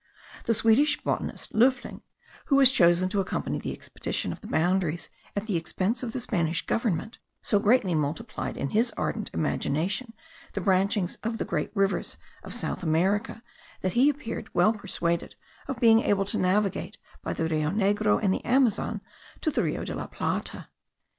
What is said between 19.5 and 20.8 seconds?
the Rio de la Plata.